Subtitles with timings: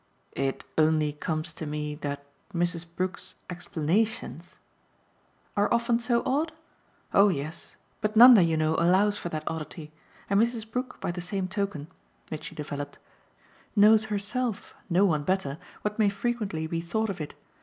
[0.31, 2.87] "It only comes to me that Mrs.
[2.91, 4.57] Brook's explanations!"
[5.55, 6.53] "Are often so odd?
[7.13, 9.91] Oh yes; but Nanda, you know, allows for that oddity.
[10.27, 10.67] And Mrs.
[10.71, 11.87] Brook, by the same token,"
[12.31, 12.97] Mitchy developed,
[13.75, 17.35] "knows herself no one better what may frequently be thought of it.